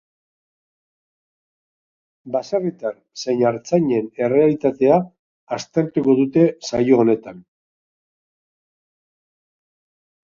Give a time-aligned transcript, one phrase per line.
[2.35, 4.97] Baserritar zein artzainen errealitatea
[5.59, 7.45] aztertuko dute saio honetan.